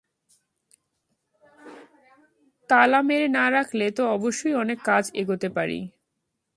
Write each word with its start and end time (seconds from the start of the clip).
তালা 2.69 2.99
মেরে 3.01 3.27
না 3.37 3.45
রাখলে 3.49 3.85
তো 3.97 4.03
অবশ্যই 4.07 4.55
অনেক 4.55 4.79
কাজ 4.85 5.03
এগোতে 5.21 5.47
পারি। 5.57 5.79